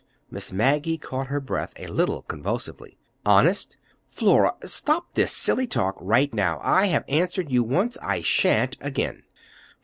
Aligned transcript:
Miss 0.31 0.51
Maggie 0.51 0.97
caught 0.97 1.27
her 1.27 1.39
breath 1.39 1.73
a 1.77 1.85
little 1.85 2.23
convulsively. 2.23 2.97
"Honest?" 3.23 3.77
"Flora! 4.07 4.55
Stop 4.65 5.13
this 5.13 5.31
silly 5.31 5.67
talk 5.67 5.95
right 5.99 6.33
now. 6.33 6.59
I 6.63 6.87
have 6.87 7.05
answered 7.07 7.51
you 7.51 7.63
once. 7.63 7.99
I 8.01 8.21
shan't 8.21 8.77
again." 8.81 9.21